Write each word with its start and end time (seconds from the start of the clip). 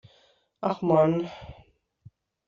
Ach 0.61 0.81
Mann. 0.81 1.29